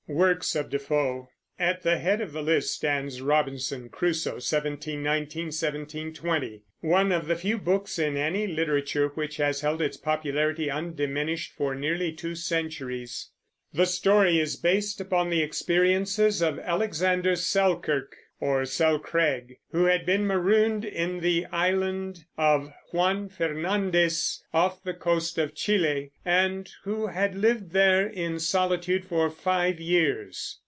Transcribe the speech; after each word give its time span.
WORKS 0.07 0.57
OF 0.57 0.69
DEFOE. 0.69 1.29
At 1.57 1.83
the 1.83 1.97
head 1.97 2.19
of 2.19 2.33
the 2.33 2.41
list 2.43 2.73
stands 2.75 3.21
Robinson 3.21 3.87
Crusoe 3.87 4.41
(1719 4.41 5.43
1720), 5.45 6.63
one 6.81 7.13
of 7.13 7.27
the 7.27 7.37
few 7.37 7.57
books 7.57 7.97
in 7.97 8.17
any 8.17 8.45
literature 8.45 9.07
which 9.15 9.37
has 9.37 9.61
held 9.61 9.81
its 9.81 9.95
popularity 9.95 10.69
undiminished 10.69 11.53
for 11.55 11.73
nearly 11.75 12.11
two 12.11 12.35
centuries. 12.35 13.29
The 13.73 13.85
story 13.85 14.37
is 14.37 14.57
based 14.57 14.99
upon 14.99 15.29
the 15.29 15.41
experiences 15.43 16.41
of 16.41 16.59
Alexander 16.59 17.37
Selkirk, 17.37 18.17
or 18.41 18.65
Selcraig, 18.65 19.55
who 19.71 19.85
had 19.85 20.03
been 20.03 20.25
marooned 20.25 20.83
in 20.83 21.19
the 21.19 21.45
island 21.51 22.25
of 22.39 22.73
Juan 22.91 23.29
Fernandez, 23.29 24.43
off 24.51 24.81
the 24.83 24.95
coast 24.95 25.37
of 25.37 25.53
Chile, 25.53 26.11
and 26.25 26.67
who 26.83 27.05
had 27.05 27.35
lived 27.37 27.69
there 27.69 28.07
in 28.07 28.39
solitude 28.39 29.05
for 29.05 29.29
five 29.29 29.79
years. 29.79 30.57